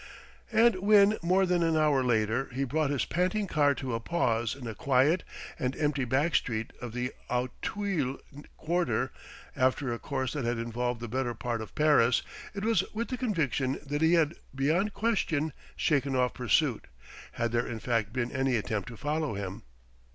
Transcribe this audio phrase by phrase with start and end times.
[0.51, 4.55] And when, more than an hour later, he brought his panting car to a pause
[4.55, 5.23] in a quiet
[5.59, 8.17] and empty back street of the Auteuil
[8.57, 9.11] quarter,
[9.55, 12.23] after a course that had involved the better part of Paris,
[12.55, 16.87] it was with the conviction that he had beyond question shaken off pursuit
[17.33, 19.61] had there in fact been any attempt to follow him.